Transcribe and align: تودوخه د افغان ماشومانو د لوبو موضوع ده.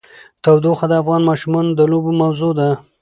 تودوخه 0.43 0.85
د 0.89 0.93
افغان 1.01 1.21
ماشومانو 1.29 1.71
د 1.75 1.81
لوبو 1.91 2.11
موضوع 2.21 2.51
ده. 2.59 2.69